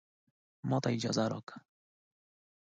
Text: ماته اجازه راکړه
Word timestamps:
ماته 0.69 0.89
اجازه 0.95 1.23
راکړه 1.31 1.57